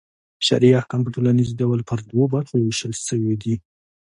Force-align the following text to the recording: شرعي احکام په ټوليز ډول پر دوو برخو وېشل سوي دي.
شرعي 0.45 0.71
احکام 0.79 1.01
په 1.03 1.09
ټوليز 1.15 1.49
ډول 1.61 1.79
پر 1.89 1.99
دوو 2.09 2.23
برخو 2.33 2.55
وېشل 2.59 2.93
سوي 3.07 3.33
دي. 3.41 3.55